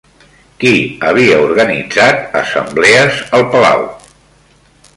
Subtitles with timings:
[0.61, 0.71] Qui
[1.09, 3.85] havia organitzat assemblees al Palau?